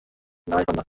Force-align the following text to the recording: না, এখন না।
না, 0.47 0.55
এখন 0.59 0.73
না। 0.73 0.79